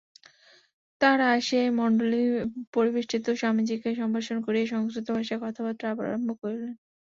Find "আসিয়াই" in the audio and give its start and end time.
1.35-1.69